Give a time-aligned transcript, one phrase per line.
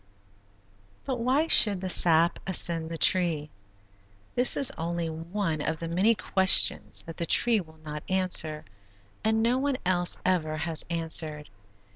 [1.05, 3.51] But why should the sap ascend the tree?
[4.33, 8.65] This is only one of many questions that the tree will not answer
[9.23, 11.51] and no one else ever has answered.